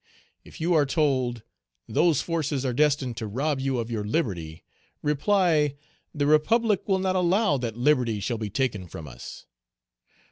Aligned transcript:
If 0.43 0.59
you 0.59 0.73
are 0.73 0.87
told, 0.87 1.43
'Those 1.87 2.21
forces 2.23 2.65
are 2.65 2.73
destined 2.73 3.17
to 3.17 3.27
rob 3.27 3.59
you 3.59 3.77
of 3.77 3.91
your 3.91 4.03
liberty,' 4.03 4.63
reply, 5.03 5.75
'The 6.11 6.25
Republic 6.25 6.87
will 6.87 6.97
not 6.97 7.15
allow 7.15 7.57
that 7.57 7.77
liberty 7.77 8.19
shall 8.19 8.39
be 8.39 8.49
taken 8.49 8.87
from 8.87 9.07
us.' 9.07 9.45